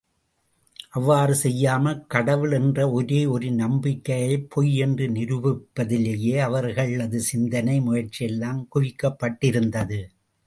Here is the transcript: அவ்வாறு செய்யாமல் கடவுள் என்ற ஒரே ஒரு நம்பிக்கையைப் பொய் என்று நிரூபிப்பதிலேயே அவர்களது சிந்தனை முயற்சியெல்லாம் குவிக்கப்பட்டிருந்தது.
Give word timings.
அவ்வாறு 0.91 1.35
செய்யாமல் 1.35 2.05
கடவுள் 2.07 2.51
என்ற 2.51 2.89
ஒரே 2.91 3.25
ஒரு 3.25 3.51
நம்பிக்கையைப் 3.51 4.47
பொய் 4.49 4.75
என்று 4.77 5.07
நிரூபிப்பதிலேயே 5.09 6.35
அவர்களது 6.39 7.19
சிந்தனை 7.21 7.79
முயற்சியெல்லாம் 7.81 8.67
குவிக்கப்பட்டிருந்தது. 8.75 9.99